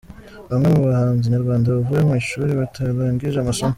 Bamwe 0.49 0.67
mu 0.75 0.81
bahanzi 0.87 1.31
nyarwanda 1.33 1.73
bavuye 1.75 2.01
mu 2.07 2.13
ishuri 2.21 2.51
batarangije 2.61 3.37
amasomo:. 3.39 3.69